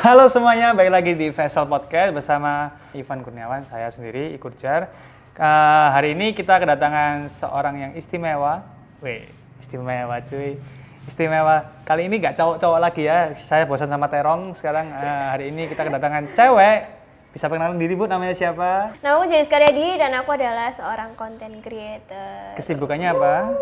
[0.00, 4.88] Halo semuanya, balik lagi di Vessel Podcast bersama Ivan Kurniawan, saya sendiri ikut jar.
[5.36, 8.64] Uh, hari ini kita kedatangan seorang yang istimewa.
[9.04, 9.28] Weh,
[9.60, 10.56] istimewa cuy.
[11.04, 11.84] Istimewa.
[11.84, 13.36] Kali ini nggak cowok-cowok lagi ya.
[13.36, 14.56] Saya bosan sama terong.
[14.56, 16.88] Sekarang uh, hari ini kita kedatangan cewek.
[17.36, 18.96] Bisa perkenalan diri Bu, namanya siapa?
[19.04, 22.56] Namaku Jenis Karyadi dan aku adalah seorang content creator.
[22.56, 23.52] Kesibukannya apa?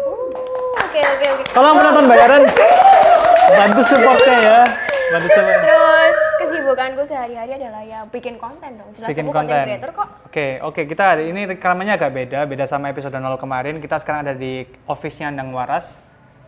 [0.86, 1.43] Oke oke oke.
[1.50, 2.46] Tolong penonton bayaran
[3.50, 4.61] bantu supportnya ya.
[5.11, 5.61] Bantu support.
[5.66, 6.27] Terus
[6.69, 8.92] kesibukanku sehari-hari adalah ya bikin konten dong.
[8.92, 9.65] Jelas bikin aku konten.
[9.65, 10.09] creator kok.
[10.29, 13.80] Oke, oke kita hari ini rekamannya agak beda, beda sama episode 0 kemarin.
[13.80, 15.97] Kita sekarang ada di office-nya Andang Waras.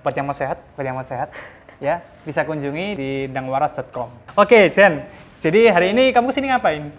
[0.05, 1.33] Buat yang mau sehat, buat yang mau sehat,
[1.87, 4.37] ya bisa kunjungi di dangwaras.com.
[4.37, 5.09] Oke, Jen.
[5.41, 6.93] Jadi hari ini kamu ke sini ngapain?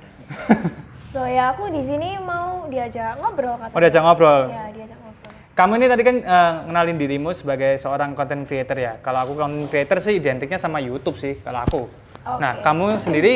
[1.13, 3.77] Loh ya aku di sini mau diajak ngobrol katanya.
[3.77, 4.41] Oh, diajak ngobrol.
[4.49, 5.33] Ya diajak ngobrol.
[5.53, 8.93] Kamu ini tadi kan eh, ngenalin dirimu sebagai seorang content creator ya.
[9.05, 12.00] Kalau aku content creator sih identiknya sama YouTube sih, kalau aku.
[12.21, 12.61] Nah, Oke.
[12.61, 13.33] kamu sendiri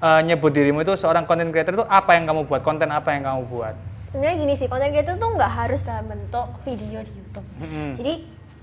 [0.00, 2.60] eh, nyebut dirimu itu seorang content creator itu apa yang kamu buat?
[2.64, 3.74] Konten apa yang kamu buat?
[4.08, 7.46] Sebenarnya gini sih, content creator tuh nggak harus dalam bentuk video di YouTube.
[7.60, 7.90] Mm-mm.
[8.00, 8.14] Jadi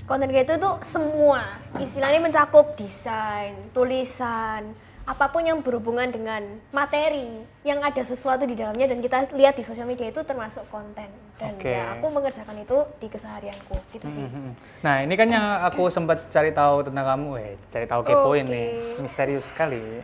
[0.09, 4.73] content creator tuh semua istilahnya mencakup desain, tulisan,
[5.03, 6.39] apa pun yang berhubungan dengan
[6.71, 11.11] materi yang ada sesuatu di dalamnya dan kita lihat di sosial media itu termasuk konten.
[11.35, 11.75] Dan Oke.
[11.75, 14.23] ya aku mengerjakan itu di keseharianku gitu sih.
[14.23, 14.55] Mhm.
[14.79, 18.53] Nah, ini kan yang aku sempat cari tahu tentang kamu, eh, cari tahu kepoin Oke.
[18.55, 18.67] nih,
[19.03, 19.99] misterius sekali.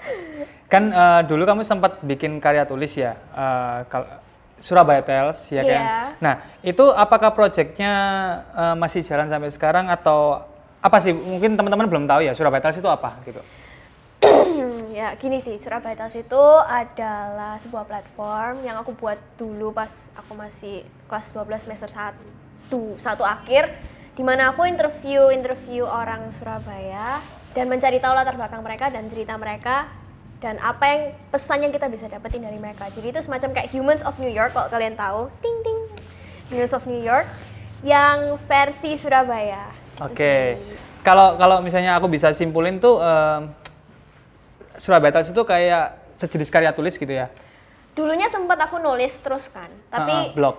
[0.67, 3.15] Kan eh, dulu kamu sempat bikin karya tulis ya,
[3.87, 4.19] kal-
[4.59, 5.83] Surabaya Tales, ya kan?
[5.87, 5.95] Iya.
[6.19, 7.93] Nah, itu apakah proyeknya
[8.51, 10.43] eh, masih jalan sampai sekarang atau
[10.83, 11.15] apa sih?
[11.15, 13.39] Mungkin teman-teman belum tahu ya, Surabaya Tales itu apa gitu?
[14.89, 20.33] Ya gini sih, Surabaya Tales itu adalah sebuah platform yang aku buat dulu pas aku
[20.33, 23.69] masih kelas 12 semester 1, satu akhir
[24.17, 27.23] di mana aku interview interview orang Surabaya
[27.55, 29.89] dan mencari tahu latar belakang mereka dan cerita mereka
[30.39, 32.87] dan apa yang pesan yang kita bisa dapetin dari mereka.
[32.95, 35.27] Jadi itu semacam kayak Humans of New York kalau kalian tahu.
[35.43, 35.79] Ting ting.
[36.51, 37.27] Humans of New York
[37.83, 39.71] yang versi Surabaya.
[39.99, 40.59] Oke.
[40.59, 40.79] sih.
[41.03, 43.51] Kalau kalau misalnya aku bisa simpulin tuh em,
[44.79, 45.85] Surabaya Tales itu kayak
[46.17, 47.27] sejenis karya tulis gitu ya?
[47.93, 50.55] Dulunya sempat aku nulis terus kan, tapi Ah, ah, blog.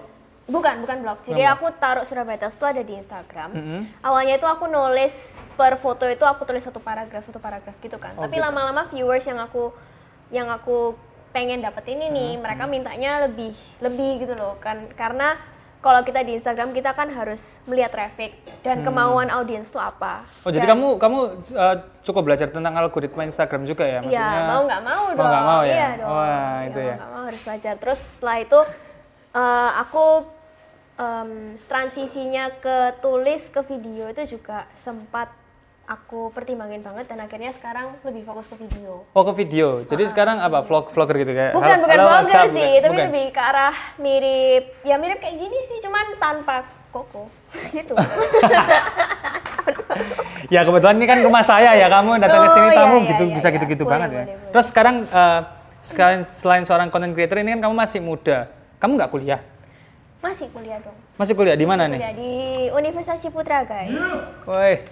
[0.50, 1.18] Bukan, bukan blog.
[1.22, 3.50] Jadi aku taruh Surabaya Tales itu ada di Instagram.
[3.54, 3.80] Mhm.
[4.02, 5.14] Awalnya itu aku nulis
[5.54, 8.18] per foto itu aku tulis satu paragraf, satu paragraf gitu kan.
[8.18, 8.44] Oh, Tapi gitu.
[8.44, 9.70] lama-lama viewers yang aku
[10.30, 10.98] yang aku
[11.30, 14.90] pengen dapetin ini, Mhm, mereka mintanya lebih lebih gitu loh kan.
[14.98, 15.38] Karena
[15.80, 20.28] kalau kita di Instagram kita kan harus melihat traffic dan kemauan audiens itu apa.
[20.28, 20.44] Hmm.
[20.44, 21.18] Oh, jadi Dan- kamu kamu
[21.50, 24.00] eh, cukup belajar tentang algoritma Instagram juga ya?
[24.00, 25.30] Iya, Maksudnya mau nggak mau mau dong.
[25.32, 25.72] nggak mau ya?
[25.72, 26.08] Iya dong.
[26.12, 26.94] Wah, itu mau ya.
[27.00, 27.74] nggak mau harus belajar.
[27.80, 28.60] Terus setelah itu
[29.32, 30.04] eh, aku
[31.00, 31.30] em,
[31.64, 35.32] transisinya ke tulis ke video itu juga sempat
[35.90, 39.02] aku pertimbangin banget dan akhirnya sekarang lebih fokus ke video.
[39.10, 39.82] Oh, ke video.
[39.82, 40.62] Jadi sekarang apa?
[40.62, 41.50] Vlog vlogger gitu kayak?
[41.50, 42.82] Bukan bukan halo, vlogger WhatsApp, sih, bukan?
[42.86, 43.06] tapi Bukan?
[43.10, 46.62] lebih ke arah mirip ya mirip kayak gini sih, cuman tanpa
[46.94, 47.26] koko
[47.74, 47.94] gitu.
[50.50, 53.08] Ya kebetulan ini kan rumah saya ya, kamu datang ke Oh, sini iya, tamu iya,
[53.14, 53.54] gitu iya, bisa iya.
[53.54, 54.14] gitu-gitu Boleh, banget ya.
[54.18, 54.50] boleh, boleh.
[54.50, 55.40] Terus sekarang eh,
[55.84, 58.38] selain selain seorang content creator ini kan kamu masih muda.
[58.82, 59.40] Kamu nggak kuliah?
[60.18, 60.96] Masih kuliah dong.
[61.14, 61.98] Masih kuliah di mana nih?
[62.02, 62.32] Kuliah di
[62.72, 63.94] Universitas Ciputra, guys.
[64.48, 64.82] Woi,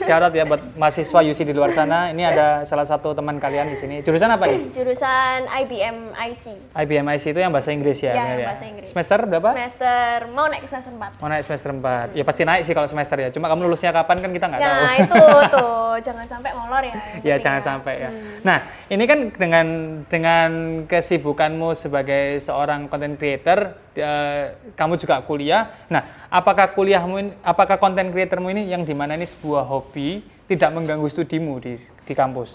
[0.00, 2.08] syarat ya buat mahasiswa UC di luar sana.
[2.10, 3.96] Ini ada salah satu teman kalian di sini.
[4.00, 4.72] Jurusan apa nih?
[4.72, 6.44] Jurusan IBM IC.
[6.72, 8.16] IBM IC itu yang bahasa Inggris ya?
[8.16, 8.88] Iya, yang bahasa Inggris.
[8.88, 9.50] Semester berapa?
[9.52, 11.20] Semester mau naik semester 4.
[11.20, 12.16] Mau naik semester 4.
[12.16, 13.28] Ya pasti naik sih kalau semester ya.
[13.28, 14.72] Cuma kamu lulusnya kapan kan kita nggak tahu.
[14.72, 16.94] Nah, itu tuh, jangan sampai molor ya.
[16.96, 17.36] ya intinya.
[17.44, 18.10] jangan sampai ya.
[18.10, 18.36] Hmm.
[18.46, 18.58] Nah,
[18.88, 19.66] ini kan dengan
[20.08, 20.50] dengan
[20.88, 25.68] kesibukanmu sebagai seorang content creator, eh, kamu juga kuliah.
[25.92, 31.08] Nah, apakah kuliahmu apakah content creatormu ini yang di mana ini sebuah hobi tidak mengganggu
[31.08, 32.54] studimu di di kampus?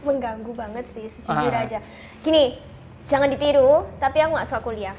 [0.00, 1.60] Mengganggu banget sih, sejujur Ah.
[1.60, 1.78] aja.
[2.24, 2.56] Gini,
[3.12, 4.96] jangan ditiru, tapi aku nggak suka kuliah.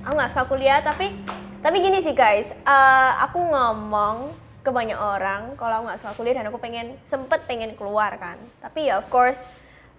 [0.00, 1.12] Aku nggak suka kuliah, tapi
[1.60, 6.34] tapi gini sih guys, eh, aku ngomong ke banyak orang kalau aku nggak suka kuliah
[6.40, 8.40] dan aku pengen sempet pengen keluar kan.
[8.60, 9.36] Tapi ya of course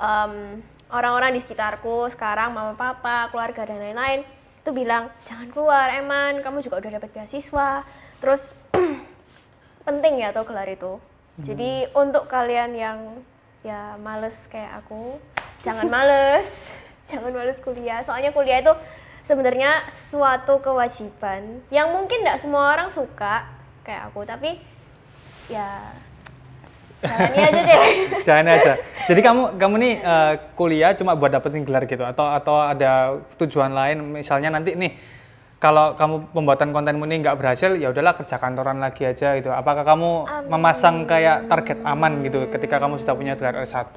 [0.02, 0.58] em,
[0.90, 4.26] orang-orang di sekitarku sekarang mama papa keluarga dan lain-lain
[4.62, 7.82] itu bilang jangan keluar Eman kamu juga udah dapat beasiswa
[8.22, 8.42] terus
[9.88, 11.02] penting ya tuh gelar itu.
[11.42, 13.00] Jadi untuk kalian yang
[13.66, 15.18] ya males kayak aku
[15.66, 16.46] jangan males.
[17.10, 18.06] Jangan males kuliah.
[18.06, 18.72] Soalnya kuliah itu
[19.26, 19.84] sebenarnya
[20.14, 23.50] suatu kewajiban yang mungkin tidak semua orang suka
[23.82, 24.22] kayak aku.
[24.24, 24.62] Tapi
[25.50, 25.92] ya
[27.02, 27.82] jalani aja deh.
[28.22, 28.74] Jangan aja.
[29.10, 32.06] Jadi kamu kamu nih eh, kuliah cuma buat dapetin gelar gitu?
[32.06, 33.98] Atau atau ada tujuan lain?
[34.22, 34.94] Misalnya nanti nih
[35.62, 39.54] kalau kamu pembuatan kontenmu ini nggak berhasil, ya udahlah kerja kantoran lagi aja gitu.
[39.54, 43.94] Apakah kamu memasang kayak target aman gitu ketika kamu sudah punya gelar S1?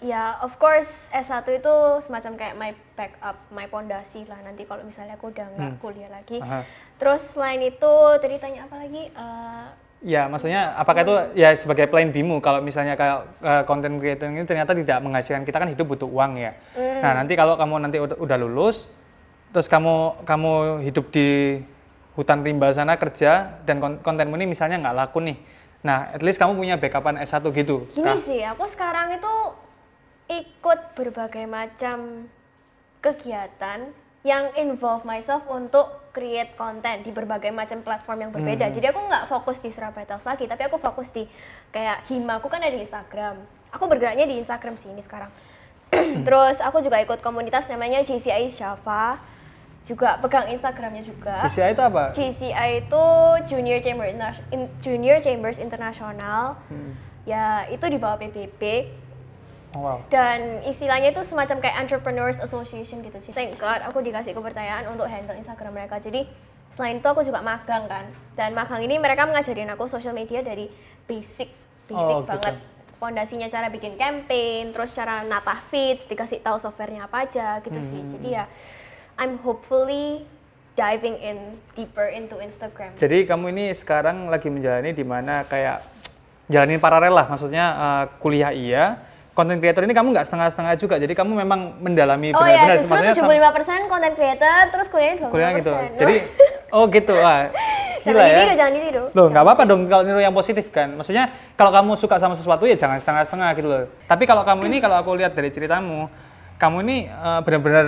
[0.00, 1.74] Ya, of course S1 itu
[2.08, 6.40] semacam kayak my backup, my pondasi lah nanti kalau misalnya aku udah nggak kuliah lagi.
[6.40, 6.64] Aha.
[6.96, 7.92] Terus selain itu
[8.24, 9.12] tadi tanya apa lagi?
[9.12, 9.66] Eh,
[9.98, 14.46] Ya, maksudnya apakah itu ya sebagai plan B-mu kalau misalnya kayak eh, content creator ini
[14.46, 16.54] ternyata tidak menghasilkan kita kan hidup butuh uang ya.
[16.78, 18.86] Nah, nanti kalau kamu nanti udah lulus
[19.52, 21.60] terus kamu kamu hidup di
[22.18, 25.38] hutan rimba sana kerja dan kon- kontenmu ini misalnya nggak laku nih.
[25.78, 27.86] Nah, at least kamu punya backupan S1 gitu.
[27.94, 29.34] Gini sih, aku sekarang itu
[30.26, 32.26] ikut berbagai macam
[32.98, 33.86] kegiatan
[34.26, 38.66] yang involve myself untuk create konten di berbagai macam platform yang berbeda.
[38.68, 38.74] Hmm.
[38.74, 41.22] Jadi aku nggak fokus di Surabaya Tales lagi, tapi aku fokus di
[41.70, 42.42] kayak Hima.
[42.42, 43.38] Aku kan ada di Instagram.
[43.70, 45.30] Aku bergeraknya di Instagram sih ini sekarang.
[46.26, 49.37] Terus aku juga ikut komunitas namanya GCI Java.
[49.88, 51.48] Juga pegang Instagramnya juga.
[51.48, 52.02] GCI itu apa?
[52.12, 53.04] GCI itu
[53.48, 56.60] Junior Chamber Interna- In- Junior Chambers Internasional.
[56.68, 56.92] Hmm.
[57.24, 58.92] Ya, itu di bawah PBB
[59.70, 59.98] Oh, wow.
[60.08, 63.32] dan istilahnya itu semacam kayak Entrepreneurs Association gitu sih.
[63.32, 65.96] Thank God aku dikasih kepercayaan untuk handle Instagram mereka.
[65.98, 66.24] Jadi
[66.72, 68.04] selain itu aku juga magang kan.
[68.32, 70.68] Dan magang ini mereka mengajarin aku social media dari
[71.04, 71.48] basic,
[71.84, 72.32] basic Oh, gitu.
[72.34, 72.56] banget.
[72.98, 78.00] Pondasinya cara bikin campaign, terus cara nata feeds, dikasih tahu softwarenya apa aja gitu sih.
[78.00, 78.10] Hmm.
[78.10, 78.44] Jadi ya
[79.18, 80.22] I'm hopefully
[80.78, 82.94] diving in deeper into Instagram.
[82.94, 85.82] Jadi kamu ini sekarang lagi menjalani di mana kayak
[86.46, 88.84] jalanin paralel lah, maksudnya eh, kuliah iya,
[89.34, 92.74] konten creator ini kamu nggak setengah-setengah juga, jadi kamu memang mendalami Oh ya, benar-benar.
[92.78, 95.34] justru maksudnya sam- 75% content creator, terus kuliahnya 25%.
[95.34, 95.72] kuliah gitu.
[95.98, 96.14] Jadi,
[96.70, 97.40] oh gitu, wah,
[98.06, 98.38] gila jangan ya.
[98.38, 99.04] ditiru, jangan ditiru.
[99.18, 100.94] Loh, nggak apa-apa dong kalau niru yang positif kan.
[100.94, 101.26] Maksudnya
[101.58, 103.82] kalau kamu suka sama sesuatu ya jangan setengah-setengah gitu loh.
[104.06, 106.06] Tapi kalau kamu ini kalau aku lihat dari ceritamu,
[106.62, 107.86] kamu ini eh, benar-benar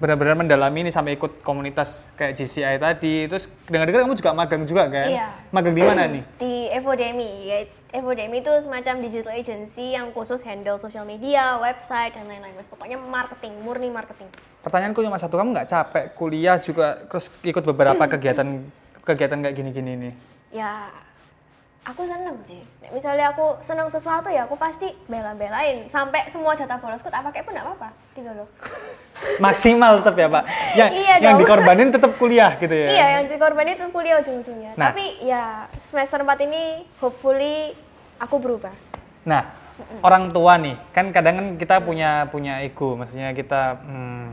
[0.00, 3.28] benar-benar mendalami ini sampai ikut komunitas kayak GCI tadi.
[3.28, 5.06] Terus dengar-dengar kamu juga magang juga kan?
[5.12, 5.28] Iya.
[5.52, 6.22] Magang di mana nih?
[6.40, 7.30] di Evodemi.
[7.52, 7.58] Ya,
[7.92, 12.56] Evodemi itu semacam digital agency yang khusus handle social media, website dan lain-lain.
[12.72, 14.32] Pokoknya marketing, murni marketing.
[14.64, 18.64] Pertanyaanku cuma satu, kamu nggak capek kuliah juga terus ikut beberapa kegiatan
[19.04, 20.12] kegiatan kayak gini-gini nih?
[20.50, 20.88] Ya,
[21.86, 22.60] aku seneng sih.
[22.84, 25.88] Nek Misalnya aku seneng sesuatu ya aku pasti bela-belain.
[25.88, 27.88] Sampai semua jatah bolosku tak pakai pun nggak apa-apa.
[28.12, 28.48] Gitu loh.
[29.44, 30.44] Maksimal tetap ya Pak?
[30.76, 31.40] Yang, Iya yang dong.
[31.44, 32.88] dikorbanin tetap kuliah gitu ya?
[32.88, 34.72] Iya, yang dikorbanin itu kuliah ujung-ujungnya.
[34.76, 34.92] Nah.
[34.92, 37.72] Tapi ya semester 4 ini hopefully
[38.20, 38.72] aku berubah.
[39.24, 39.48] Nah,
[40.04, 44.24] orang tua nih, kan kadang kan kita punya punya ego, maksudnya kita hmm,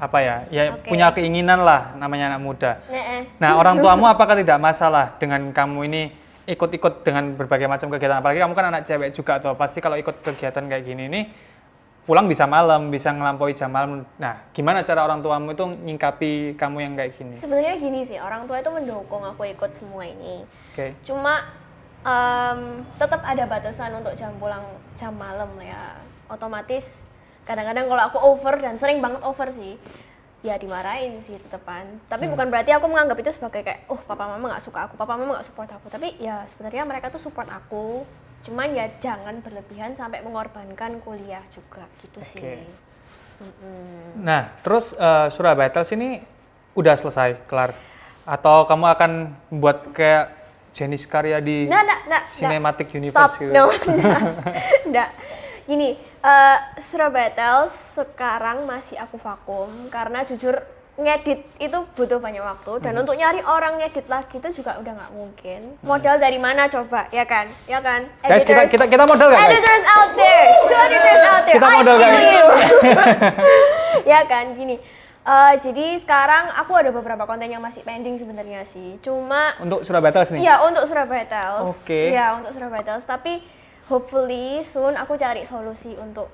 [0.00, 0.88] apa ya, ya Oke.
[0.88, 2.72] punya keinginan lah, namanya anak muda.
[2.88, 3.22] Nek, eh.
[3.36, 6.02] Nah, orang tuamu apakah tidak masalah dengan kamu ini
[6.50, 8.18] ikut-ikut dengan berbagai macam kegiatan?
[8.18, 11.24] Apalagi kamu kan anak cewek juga tuh, pasti kalau ikut kegiatan kayak gini nih,
[12.04, 14.02] pulang bisa malam, bisa ngelampaui jam malam.
[14.18, 17.34] Nah, gimana cara orang tuamu itu nyingkapi kamu yang kayak gini?
[17.38, 20.42] Sebenarnya gini sih, orang tua itu mendukung aku ikut semua ini.
[20.74, 20.98] Oke.
[21.06, 21.46] Cuma
[22.02, 24.66] em, tetap ada batasan untuk jam pulang
[24.98, 26.02] jam malam ya.
[26.26, 27.06] Otomatis
[27.46, 29.74] kadang-kadang kalau aku over dan sering banget over sih,
[30.40, 31.84] ya dimarahin sih tetepan.
[32.08, 32.32] Tapi Hmm.
[32.32, 35.36] bukan berarti aku menganggap itu sebagai kayak, oh papa mama nggak suka aku, papa mama
[35.36, 35.92] nggak support aku.
[35.92, 38.08] Tapi ya sebenarnya mereka tuh support aku.
[38.40, 42.40] Cuman ya jangan berlebihan sampai mengorbankan kuliah juga gitu sih.
[42.40, 42.56] Oke.
[43.40, 44.20] Mm-mm.
[44.20, 46.20] Nah, terus eh, Surabaya Tales ini
[46.72, 47.76] udah selesai, kelar?
[48.24, 49.12] Atau kamu akan
[49.60, 50.40] buat kayak
[50.72, 52.22] jenis karya di nggak, nggak, nggak.
[52.36, 53.52] Cinematic Universe Stop, gitu?
[53.52, 53.64] no,
[54.00, 54.22] nggak,
[54.88, 55.08] nggak.
[55.62, 60.58] Gini, eh, Surabaya Tales sekarang masih aku vakum karena jujur
[60.96, 63.00] ngedit itu butuh banyak waktu dan Hmm.
[63.00, 65.60] untuk nyari orang ngedit lagi itu juga udah nggak mungkin.
[65.80, 67.48] Modal dari mana coba, ya kan?
[67.64, 68.04] Ya kan?
[68.20, 69.48] Guys, kita kita kita modal guys?
[69.48, 71.54] Editors out there, two editors out there.
[71.56, 72.20] Kita I modal, guys.
[74.12, 74.76] ya kan, gini.
[75.20, 78.96] eh, jadi sekarang aku ada beberapa konten yang masih pending sebenarnya sih.
[79.00, 80.40] Cuma Untuk Surabaya Tales nih?
[80.42, 81.64] Iya, untuk Surabaya Tales.
[81.70, 82.12] Oke.
[82.12, 83.04] Iya, untuk Surabaya Tales.
[83.04, 83.40] Tapi
[83.86, 86.28] hopefully soon aku cari solusi untuk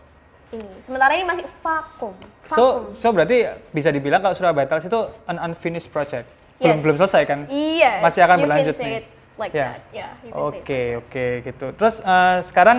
[0.50, 0.67] ini.
[0.83, 2.15] Sementara ini masih vakum.
[2.47, 2.83] So, Vakum.
[2.97, 3.37] so berarti
[3.71, 6.26] bisa dibilang kalau Surabaya Tales itu an unfinished project.
[6.57, 6.83] Belum Yes.
[6.83, 7.38] belum selesai kan?
[7.50, 7.93] Iya.
[8.00, 8.97] Masih akan you berlanjut can say nih.
[8.97, 9.67] It like Ya.
[9.69, 9.81] that.
[9.93, 10.33] Yeah, say it.
[10.33, 11.67] Oke, oke gitu.
[11.75, 12.79] Terus eh, sekarang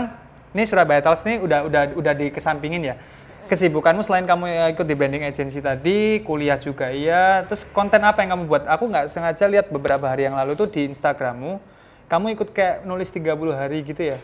[0.52, 2.96] ini Surabaya Tales nih udah udah udah dikesampingin ya.
[3.48, 7.44] Kesibukanmu selain kamu eh, ikut di branding agency tadi, kuliah juga iya.
[7.46, 8.64] Terus konten apa yang kamu buat?
[8.66, 11.60] Aku nggak sengaja lihat beberapa hari yang lalu tuh di Instagrammu,
[12.08, 14.18] kamu ikut kayak nulis 30 hari gitu ya?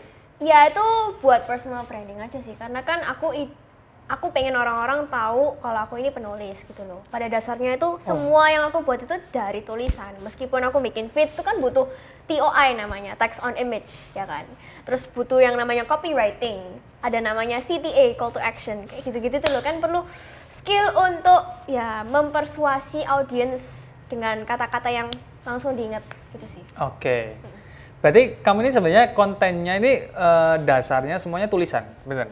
[0.44, 0.84] Ya itu
[1.24, 2.52] buat personal branding aja sih.
[2.60, 3.32] Karena kan aku
[4.04, 7.00] aku pengen orang-orang tahu kalau aku ini penulis gitu loh.
[7.08, 10.12] Pada dasarnya itu semua yang aku buat itu dari tulisan.
[10.20, 11.88] Meskipun aku bikin feed itu kan butuh
[12.28, 14.44] TOI namanya, text on image, ya kan.
[14.84, 16.60] Terus butuh yang namanya copywriting.
[17.00, 18.84] Ada namanya CTA, call to action.
[18.84, 20.04] Kayak gitu-gitu tuh loh kan perlu
[20.60, 23.64] skill untuk ya mempersuasi audiens
[24.08, 25.08] dengan kata-kata yang
[25.44, 26.64] langsung diingat gitu sih.
[26.80, 27.36] Oke.
[28.04, 32.28] Berarti kamu ini sebenarnya kontennya ini eh, dasarnya semuanya tulisan, benar?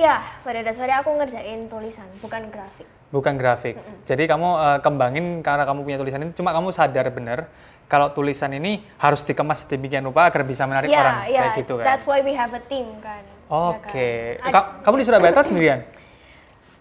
[0.00, 2.88] Ya, pada dasarnya aku ngerjain tulisan, bukan grafik.
[3.12, 3.76] Bukan grafik.
[4.08, 7.52] Jadi kamu eh, kembangin karena kamu punya tulisan ini, cuma kamu sadar benar
[7.84, 11.76] kalau tulisan ini harus dikemas sedemikian rupa agar bisa menarik Ya, orang ya, kayak gitu
[11.76, 11.84] kan.
[11.84, 13.20] that's why we have a team kan.
[13.20, 14.40] ya Oke.
[14.40, 14.48] kan?
[14.48, 15.80] Ad- Ka- kamu di Surabaya sendirian?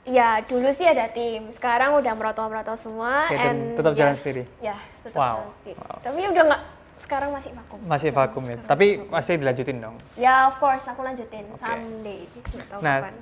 [0.04, 1.48] Ya, dulu sih ada tim.
[1.56, 3.24] Sekarang udah merotol-merotol semua.
[3.24, 4.44] Oke, dan and tetap jalan yes, sendiri?
[4.60, 5.78] Ya, tetap Wow, jalan sendiri.
[5.80, 5.98] wow.
[6.04, 6.62] Tapi udah nggak,
[7.04, 7.80] sekarang masih vakum.
[7.84, 8.58] Masih vakum ya.
[8.64, 9.96] Tapi pasti dilanjutin dong.
[10.16, 12.24] Ya, of course, aku lanjutin someday.
[12.32, 12.98] Nggak tahu Nah.
[13.04, 13.14] kapan.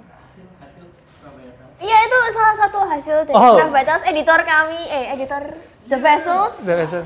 [1.82, 3.58] Iya, itu salah satu hasil dari Oh.
[3.58, 5.42] Tales, editor kami, eh, editor
[5.90, 6.54] The Vessels.
[6.62, 6.98] Udah biasa.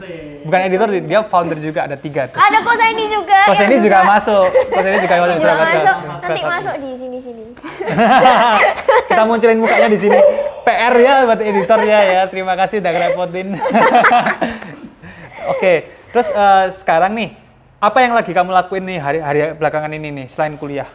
[0.43, 2.35] Bukan editor, dia founder juga ada tiga tuh.
[2.35, 3.39] Ada Kos ini juga.
[3.47, 4.47] Kos yang ini juga masuk.
[4.51, 5.97] Kos ini juga masuk Juga Surabaya masuk.
[6.19, 7.45] Nanti masuk di sini-sini.
[9.09, 10.19] Kita munculin mukanya di sini.
[10.67, 12.21] PR ya buat editor ya ya.
[12.27, 13.47] Terima kasih udah ngerepotin.
[15.55, 15.73] Oke,
[16.15, 17.35] terus eh, sekarang nih,
[17.77, 20.87] apa yang lagi kamu lakuin nih hari-hari belakangan ini nih selain kuliah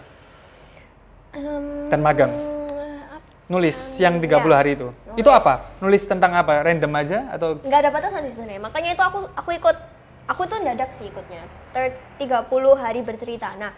[1.30, 2.32] Em, dan magang?
[3.46, 4.56] Nulis yang 30 ya.
[4.56, 4.88] hari itu.
[5.12, 5.60] Itu apa?
[5.78, 6.62] Nulis tentang apa?
[6.62, 9.76] Random aja atau nggak ada batasan sih sebenarnya makanya itu aku aku ikut
[10.24, 13.74] aku tuh dadak sih ikutnya Ter- 30 hari bercerita nah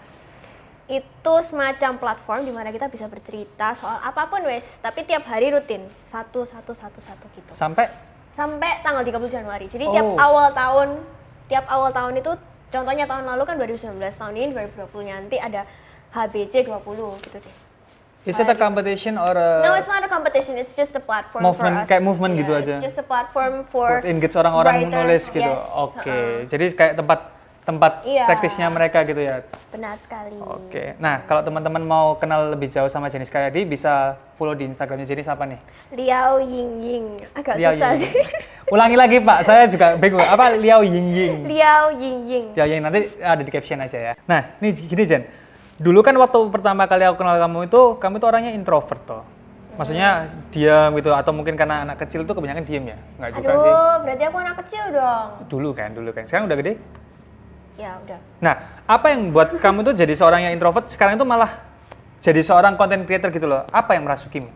[0.87, 5.49] itu semacam platform di mana kita bisa bercerita soal apa pun wes tapi tiap hari
[5.49, 7.88] rutin satu satu satu satu gitu sampai
[8.32, 10.20] sampai tanggal 30 Januari jadi tiap Oh.
[10.20, 10.88] awal tahun
[11.52, 12.32] tiap awal tahun itu
[12.73, 15.68] contohnya tahun lalu kan 2019 tahun ini 2020 nanti ada
[16.16, 17.56] HBC 20 gitu deh
[18.25, 20.54] is it a competition or a No, it's not a competition.
[20.54, 21.88] It's just a platform Movement, for us.
[21.90, 22.75] kayak movement gitu Yeah, aja.
[22.78, 25.42] It's just a platform for engage orang-orang writers, nulis gitu.
[25.42, 26.06] yes, Oke.
[26.06, 26.47] uh-uh.
[26.47, 27.18] Jadi kayak tempat
[27.62, 28.26] tempat Iya.
[28.26, 29.47] praktisnya mereka gitu ya.
[29.71, 30.35] Benar sekali.
[30.42, 30.99] Oke.
[30.99, 35.31] Nah, kalau teman-teman mau kenal lebih jauh sama Jenis Karyadi bisa follow di Instagramnya Jenis
[35.31, 35.62] apa nih?
[35.95, 37.07] Liao Ying Ying.
[37.38, 38.12] Agak Liao susah Ying sih.
[38.66, 40.26] Ulangi lagi Pak, saya juga bingung.
[40.26, 41.35] Apa Liao Ying Ying?
[41.47, 42.47] Liao Ying Ying.
[42.59, 44.12] Liao Ying nanti ada di caption aja ya.
[44.26, 45.23] Nah, ini gini Jen.
[45.78, 49.23] Dulu kan waktu pertama kali aku kenal kamu itu, kamu itu orangnya introvert toh.
[49.73, 52.99] Maksudnya diam gitu atau mungkin karena anak kecil tuh kebanyakan diam ya?
[53.16, 53.71] Enggak juga sih.
[53.73, 55.26] Aduh, berarti aku anak kecil dong.
[55.49, 56.25] Dulu kan, dulu kan.
[56.28, 56.75] Sekarang udah gede?
[57.80, 58.20] Ya udah.
[58.44, 61.56] Nah, apa yang buat kamu tuh jadi seorang yang introvert sekarang itu malah
[62.20, 63.64] jadi seorang content creator gitu loh?
[63.72, 64.50] Apa yang merasukimu?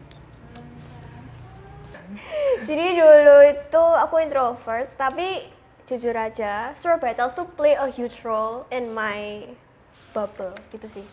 [2.66, 5.46] Jadi dulu itu aku introvert, tapi
[5.86, 9.46] jujur aja, Surabaya Tales tuh play a huge role in my
[10.10, 11.06] bubble gitu sih.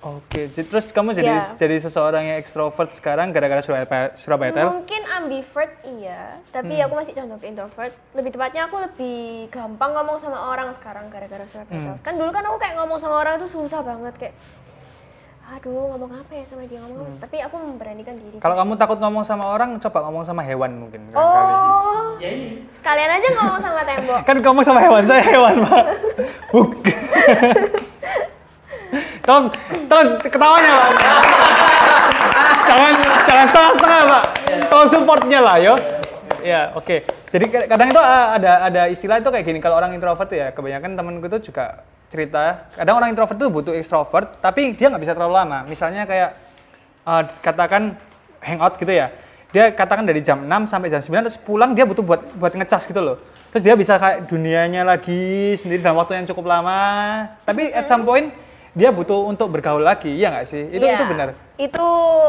[0.00, 1.44] Oke, terus kamu jadi Iya.
[1.60, 4.72] jadi seseorang yang ekstrovert sekarang gara-gara Surabaya, Surabaya Tales?
[4.72, 6.88] Mungkin ambivert iya, tapi Hmm.
[6.88, 7.92] aku masih condong ke introvert.
[8.16, 11.86] Lebih tepatnya aku lebih gampang ngomong sama orang sekarang gara-gara Surabaya Hmm.
[11.92, 12.00] Tales.
[12.00, 14.34] Kan dulu kan aku kayak ngomong sama orang itu susah banget kayak
[15.50, 17.26] aduh ngomong apa ya sama dia ngomong apa?
[17.26, 18.38] tapi aku memberanikan diri.
[18.38, 18.44] Hmm.
[18.46, 21.10] Kalau kamu takut ngomong sama orang, coba ngomong sama hewan mungkin.
[21.12, 22.16] Oh,
[22.72, 24.20] sekalian aja ngomong sama tembok.
[24.30, 25.84] Kan kamu sama hewan, saya hewan, Pak.
[26.54, 26.70] Buk.
[29.30, 29.46] tolong,
[29.86, 30.90] tolong ketawanya, Pak.
[32.66, 32.92] jangan,
[33.30, 34.24] jangan setengah-setengah, Pak.
[34.66, 35.74] Tolong supportnya lah, yo.
[36.42, 37.06] Ya, oke.
[37.30, 39.58] Jadi ka- kadang itu uh, ada ada istilah itu kayak gini.
[39.62, 42.66] Kalau orang introvert ya, kebanyakan temenku tuh juga cerita.
[42.74, 45.62] Kadang orang introvert tuh butuh extrovert, tapi dia nggak bisa terlalu lama.
[45.68, 46.34] Misalnya kayak
[47.06, 47.94] uh, katakan
[48.42, 49.14] hangout gitu ya.
[49.50, 52.86] Dia katakan dari jam 6 sampai jam 9 terus pulang dia butuh buat buat ngecas
[52.86, 53.18] gitu loh.
[53.50, 56.82] Terus dia bisa kayak dunianya lagi sendiri dalam waktu yang cukup lama.
[57.42, 58.30] Tapi at some point
[58.70, 60.62] dia butuh untuk bergaul lagi, iya nggak sih?
[60.70, 61.28] Itu Iya, itu benar.
[61.58, 61.86] Itu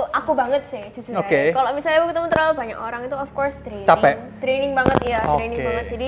[0.10, 1.54] aku banget sih, jujur Oke.
[1.54, 1.54] aja.
[1.54, 3.86] Kalau misalnya aku ketemu terlalu banyak orang itu of course draining.
[3.86, 4.16] Capek?
[4.42, 5.68] Draining banget ya, draining Oke.
[5.70, 5.86] banget.
[5.94, 6.08] Jadi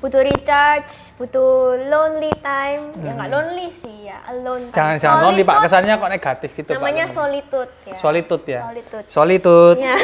[0.00, 1.52] butuh recharge, butuh
[1.88, 2.92] lonely time.
[3.00, 4.72] Ya nggak lonely sih ya, alone time.
[4.72, 4.76] Hmm.
[4.76, 7.14] Jangan jangan lonely Pak, kesannya kok negatif gitu Namanya Pak.
[7.16, 7.96] solitude ya.
[7.96, 8.60] Solitude ya.
[8.64, 9.06] Solitude.
[9.08, 9.78] Solitude.
[9.80, 9.96] Ya.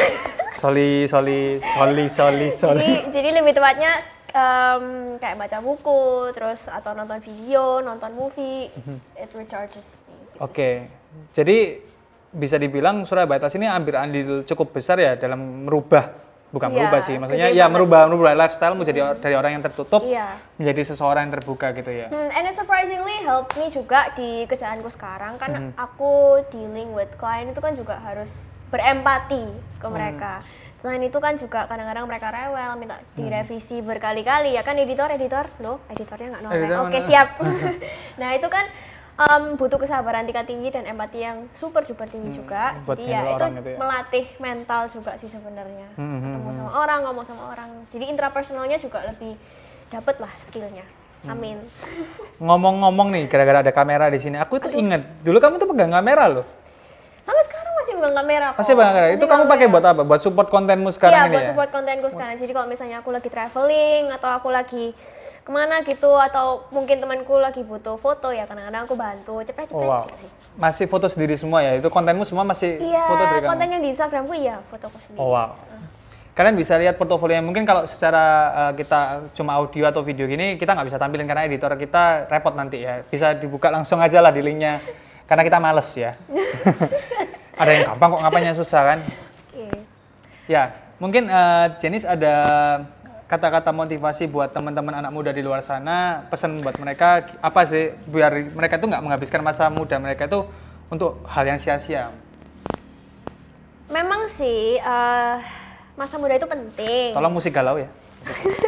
[0.57, 2.81] Soli soli soli soli soli.
[2.81, 3.93] jadi jadi lebih tepatnya
[4.29, 4.83] em,
[5.17, 8.97] kayak baca buku, terus atau nonton video, nonton movie, Mhm.
[9.15, 10.17] it recharges me.
[10.37, 10.87] Oke.
[11.31, 11.81] Jadi
[12.29, 16.11] bisa dibilang Surabaya Tales ini ambil andil cukup besar ya dalam merubah
[16.47, 17.73] bukan Iya, merubah sih, maksudnya ya banget.
[17.73, 20.39] merubah merubah lifestylemu jadi or- dari orang yang tertutup Iya.
[20.55, 22.07] menjadi seseorang yang terbuka gitu ya.
[22.07, 25.71] Hmm, and it surprisingly helped me juga di kerjaanku sekarang karena Mhm.
[25.75, 26.11] aku
[26.47, 29.43] dealing with client itu kan juga harus berempati
[29.75, 30.39] ke mereka.
[30.77, 33.17] Selain itu kan juga kadang-kadang mereka rewel, minta Hmm.
[33.17, 36.57] direvisi berkali-kali ya kan editor editor loh editornya nggak noleh.
[36.61, 37.27] Editor Oke siap.
[38.21, 38.65] nah itu kan
[39.17, 42.77] em, butuh kesabaran tingkat tinggi dan empati yang super duper tinggi juga.
[42.77, 43.77] Hmm, buat Jadi ya itu gitu ya.
[43.81, 45.89] melatih mental juga sih sebenarnya.
[45.97, 47.69] Hmm, Ketemu hmm, sama orang, ngomong sama orang.
[47.89, 49.33] Jadi intrapersonalnya juga lebih
[49.89, 50.85] dapet lah skillnya.
[51.25, 51.33] Hmm.
[51.33, 51.57] Amin.
[52.37, 56.29] Ngomong-ngomong nih, gara-gara ada kamera di sini, aku tuh inget dulu kamu tuh pegang kamera
[56.29, 56.45] loh.
[57.97, 58.59] Pegang kamera kok.
[58.61, 59.07] Masih pegang kamera.
[59.11, 60.01] Itu kamu pakai buat apa?
[60.01, 61.49] Buat support kontenmu sekarang Iya, ini buat ya?
[61.49, 62.35] support kontenku sekarang.
[62.37, 64.85] Jadi kalau misalnya aku lagi traveling atau aku lagi
[65.41, 69.87] ke mana gitu atau mungkin temanku lagi butuh foto ya kadang-kadang aku bantu cepet-cepet Oh,
[69.87, 70.03] wow.
[70.03, 70.29] gitu sih.
[70.53, 71.73] Masih foto sendiri semua ya?
[71.73, 73.49] Itu kontenmu semua masih Iya, foto dari kamu?
[73.49, 75.17] konten yang di Instagramku iya fotoku sendiri.
[75.17, 75.55] Oh wow.
[76.35, 78.99] Kalian bisa lihat portofolio mungkin kalau secara uh, kita
[79.33, 83.01] cuma audio atau video gini kita nggak bisa tampilin karena editor kita repot nanti ya.
[83.01, 84.83] Bisa dibuka langsung aja lah di linknya
[85.25, 86.11] karena kita males ya.
[87.57, 88.99] ada yang gampang kok ngapainnya susah kan?
[89.49, 89.65] Oke.
[90.45, 90.63] Ya,
[91.01, 92.35] mungkin uh, Jenis ada
[93.27, 98.55] kata-kata motivasi buat teman-teman anak muda di luar sana, pesan buat mereka apa sih biar
[98.55, 100.47] mereka tuh nggak menghabiskan masa muda mereka itu
[100.87, 102.15] untuk hal yang sia-sia.
[103.91, 105.35] Memang sih eh,
[105.99, 107.11] masa muda itu penting.
[107.11, 107.91] Tolong musik galau ya.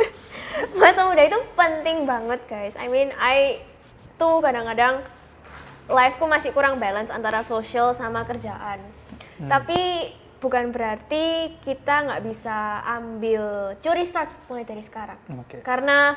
[0.82, 2.76] masa muda itu penting banget guys.
[2.76, 3.64] I mean, I
[4.20, 5.08] tuh kadang-kadang
[5.90, 8.80] life-ku masih kurang balance antara social sama kerjaan.
[9.40, 15.20] Tapi bukan berarti kita nggak bisa ambil curi start mulai dari sekarang.
[15.42, 15.66] Oke.
[15.66, 16.16] Karena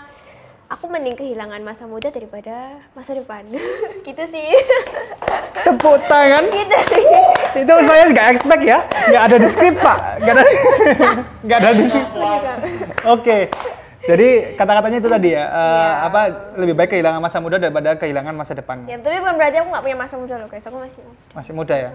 [0.69, 3.49] aku mending kehilangan masa muda daripada masa depan.
[4.07, 4.49] gitu sih.
[5.53, 6.45] Tepuk tangan.
[6.51, 7.07] gitu sih.
[7.53, 8.81] itu saya nggak expect ya
[9.13, 10.45] nggak ada di skrip pak nggak ada
[11.45, 12.09] nggak ada di skrip
[13.03, 13.37] Aku juga.
[14.03, 15.93] Jadi kata-katanya itu tadi ya eh, Iya.
[16.03, 16.21] apa
[16.57, 19.83] lebih baik kehilangan masa muda daripada kehilangan masa depan Ya, tapi bukan berarti aku nggak
[19.83, 20.65] punya masa muda loh guys.
[20.65, 21.91] Aku masih masih muda ya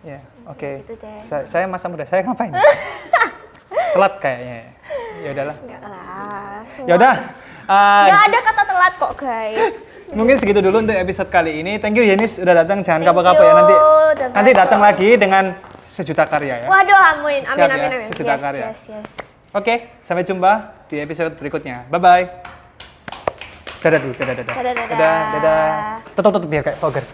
[0.00, 1.20] ya oke Gitu deh.
[1.26, 2.52] Sa- saya masa muda saya ngapain
[3.94, 4.66] telat kayaknya ya
[5.20, 6.60] ya udahlah Enggak lah.
[6.80, 7.14] ya udah
[7.66, 9.72] eh, Nggak ada kata telat kok guys.
[10.10, 13.52] mungkin segitu dulu untuk episode kali ini thank you Yenis udah datang jangan kapok-kapok ya
[13.54, 13.74] nanti
[14.16, 15.44] dan nanti datang lagi dengan
[15.86, 18.08] sejuta karya ya Waduh, amin, amin, Siap ya, amin, amin.
[18.08, 18.64] sejuta Yes, karya.
[18.64, 19.06] yes, yes.
[19.50, 20.52] Oke, sampai jumpa
[20.90, 21.86] di episode berikutnya.
[21.86, 22.26] Bye bye.
[23.80, 24.54] Dadah dulu, dadah, dadah.
[24.58, 24.90] Dadah, dadah.
[24.90, 26.02] Dadah, dadah.
[26.18, 27.06] Tutup, tutup biar kayak vlogger.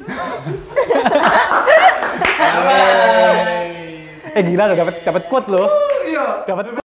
[4.36, 5.70] eh gila loh, dapat dapat quote loh.
[6.44, 6.80] Dapat